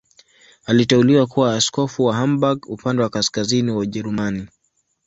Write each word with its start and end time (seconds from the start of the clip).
Aliteuliwa 0.65 1.27
kuwa 1.27 1.55
askofu 1.55 2.05
wa 2.05 2.15
Hamburg, 2.15 2.69
upande 2.69 3.03
wa 3.03 3.09
kaskazini 3.09 3.71
wa 3.71 3.77
Ujerumani. 3.77 4.47